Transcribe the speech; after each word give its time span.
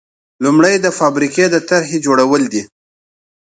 لومړی 0.43 0.75
د 0.81 0.87
فابریکې 0.99 1.45
د 1.51 1.55
طرحې 1.69 1.97
جوړول 2.05 2.43
دي. 2.53 2.63